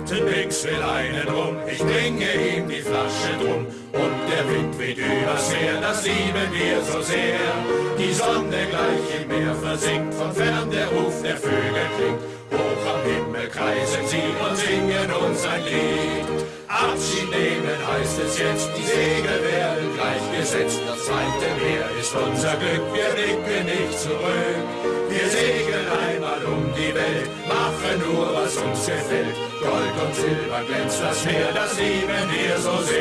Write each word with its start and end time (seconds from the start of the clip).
Captain 0.00 0.24
Binks 0.24 0.64
will 0.64 0.82
einen 0.82 1.28
rum, 1.28 1.56
ich 1.70 1.78
bringe 1.78 2.24
ihm 2.24 2.68
die 2.70 2.80
Flasche 2.80 3.36
drum. 3.38 3.66
Und 3.92 4.16
der 4.32 4.48
Wind 4.48 4.78
weht 4.78 4.96
übers 4.96 5.52
Meer, 5.52 5.78
das 5.78 6.06
lieben 6.06 6.48
wir 6.52 6.80
so 6.82 7.02
sehr. 7.02 7.38
Die 7.98 8.14
Sonne 8.14 8.66
gleich 8.70 9.20
im 9.20 9.28
Meer 9.28 9.54
versinkt, 9.56 10.14
von 10.14 10.32
fern 10.32 10.70
der 10.70 10.88
Ruf 10.88 11.20
der 11.22 11.36
Vögel 11.36 11.86
klingt. 11.98 12.20
Hoch 12.50 12.94
am 12.94 13.02
Himmel 13.12 13.48
kreisen 13.48 14.06
sie 14.06 14.32
und 14.42 14.56
singen 14.56 15.12
uns 15.12 15.44
ein 15.44 15.64
Lied. 15.64 16.19
Abschied 16.80 17.28
nehmen 17.30 17.78
heißt 17.92 18.18
es 18.20 18.38
jetzt, 18.38 18.70
die 18.76 18.84
Segel 18.84 19.38
werden 19.44 19.88
gleichgesetzt. 19.94 20.80
Das 20.86 21.04
zweite 21.04 21.48
Meer 21.60 21.86
ist 22.00 22.14
unser 22.14 22.56
Glück, 22.56 22.84
wir 22.94 23.10
blicken 23.14 23.66
nicht 23.66 23.98
zurück. 23.98 24.64
Wir 25.10 25.28
segeln 25.28 25.88
einmal 26.08 26.42
um 26.44 26.72
die 26.72 26.94
Welt, 26.94 27.28
machen 27.48 27.96
nur, 28.06 28.32
was 28.34 28.56
uns 28.56 28.86
gefällt. 28.86 29.36
Gold 29.60 29.94
und 30.02 30.14
Silber 30.14 30.62
glänzt 30.66 31.02
das 31.02 31.24
Meer, 31.24 31.52
das 31.52 31.76
lieben 31.76 32.24
wir 32.32 32.56
so 32.58 32.76
sehr. 32.84 32.99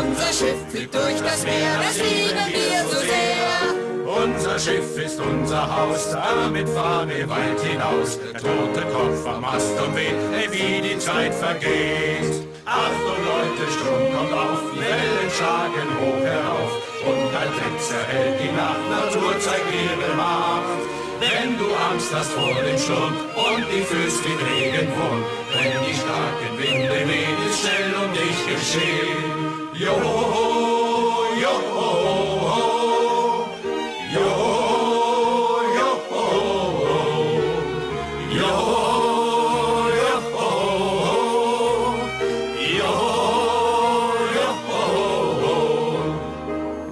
Unser 0.00 0.32
Schiff 0.32 0.56
fliegt 0.70 0.94
durch 0.94 1.20
das 1.20 1.44
Meer, 1.44 1.76
das 1.76 1.96
lieben 1.98 2.46
wir 2.48 2.84
so 2.88 3.00
sehr. 3.04 4.24
Unser 4.24 4.58
Schiff 4.58 4.96
ist 4.96 5.20
unser 5.20 5.76
Haus, 5.76 6.10
damit 6.10 6.68
fahren 6.70 7.10
wir 7.10 7.28
weit 7.28 7.60
hinaus. 7.60 8.18
Der 8.32 8.40
tote 8.40 8.82
Kopf 8.94 9.26
am 9.26 9.42
Mast 9.42 9.76
und 9.78 9.94
weht, 9.94 10.16
ey, 10.32 10.48
wie 10.52 10.88
die 10.88 10.98
Zeit 10.98 11.34
vergeht. 11.34 12.48
Achtung 12.64 13.20
Leute, 13.28 13.64
Strom 13.76 14.04
kommt 14.16 14.32
auf, 14.32 14.62
Wellen 14.72 15.30
schlagen 15.36 15.88
hoch 16.00 16.24
herauf. 16.24 16.72
Und 17.04 17.30
ein 17.36 17.50
Blitz 17.52 17.92
erhält 17.92 18.40
die 18.40 18.52
Nacht, 18.56 18.84
Natur 18.88 19.38
zeigt 19.38 19.68
ihre 19.68 20.16
Macht. 20.16 20.80
Wenn 21.20 21.58
du 21.58 21.66
Angst 21.92 22.08
hast 22.14 22.32
vor 22.32 22.54
dem 22.54 22.78
Sturm 22.78 23.12
und 23.36 23.66
die 23.68 23.82
Füße 23.82 24.24
wie 24.24 24.64
Regenwurm, 24.64 25.24
wenn 25.52 25.76
die 25.84 25.94
starken 25.94 26.52
Winde 26.56 27.00
wehen, 27.06 27.36
ist 27.50 27.60
schnell 27.60 27.92
um 28.00 28.10
dich 28.14 28.38
geschehen. 28.48 29.49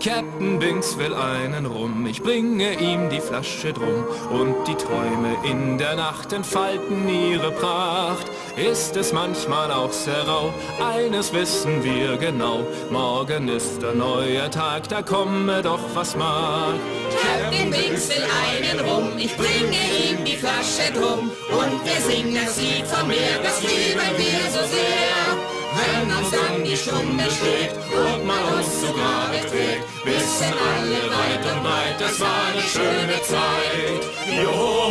Captain 0.00 0.60
Binks 0.60 0.96
will 0.96 1.12
einen 1.12 1.66
rum, 1.66 2.06
ich 2.06 2.22
bringe 2.22 2.78
ihm 2.78 3.10
die 3.10 3.20
Flasche 3.20 3.72
drum 3.72 4.04
und 4.30 4.54
die 4.68 4.76
Träume 4.76 5.36
in 5.42 5.76
der 5.78 5.96
Nacht 5.96 6.32
entfalten 6.32 7.08
ihre 7.08 7.50
Pracht. 7.50 8.30
Ist 8.56 8.96
es 8.96 9.12
manchmal 9.12 9.70
auch 9.70 9.92
sehr 9.92 10.26
rau, 10.26 10.52
eines 10.82 11.30
wissen 11.34 11.84
wir 11.84 12.16
genau, 12.16 12.66
morgen 12.90 13.48
ist 13.48 13.84
ein 13.84 13.98
neuer 13.98 14.50
Tag, 14.50 14.88
da 14.88 15.02
komme 15.02 15.60
doch 15.60 15.80
was 15.92 16.16
mag. 16.16 16.74
Captain 17.20 17.70
Wings 17.70 18.08
will 18.08 18.24
einen 18.24 18.80
rum, 18.80 19.12
ich 19.18 19.36
bringe 19.36 19.76
ihm 20.08 20.24
die 20.24 20.36
Flasche 20.36 20.90
drum. 20.94 21.30
Und 21.50 21.84
wir 21.84 22.00
singen 22.00 22.34
das 22.34 22.56
Lied 22.58 22.86
vom 22.86 23.08
Meer, 23.08 23.40
das 23.42 23.60
lieben 23.60 24.00
wir 24.16 24.50
so 24.50 24.64
sehr. 24.72 25.56
Wenn 25.76 26.16
uns 26.16 26.30
dann 26.30 26.64
die 26.64 26.76
Stunde 26.76 27.24
schlägt 27.24 27.76
und 27.92 28.26
man 28.26 28.42
uns 28.56 28.80
zu 28.80 28.86
Grabe 28.86 29.38
trägt, 29.50 29.84
wissen 30.06 30.54
alle 30.72 31.02
weit 31.12 31.44
und 31.52 31.62
breit, 31.62 32.00
das 32.00 32.18
war 32.18 32.46
eine 32.52 32.62
schöne 32.62 33.20
Zeit. 33.22 34.00
jo, 34.42 34.85